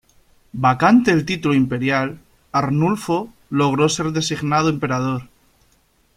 Vacante 0.53 1.11
el 1.11 1.25
título 1.27 1.53
imperial, 1.53 2.17
Arnulfo 2.51 3.31
logró 3.51 3.87
ser 3.87 4.07
designado 4.11 4.69
emperador. 4.71 5.29